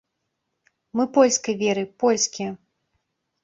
Мы 0.97 1.03
польскай 1.19 1.55
веры, 1.67 1.83
польскія. 2.07 2.51